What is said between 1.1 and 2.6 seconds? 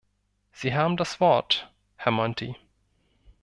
Wort, Herr Monti.